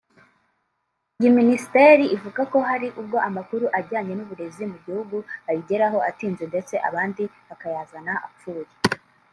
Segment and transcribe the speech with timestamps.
[1.19, 5.17] Iyi Minisiteri ivuga ko hari ubwo amakuru ajyanye n’uburezi mu gihugu
[5.49, 8.67] ayigeraho atinze ndetse abandi bakayazana apfuye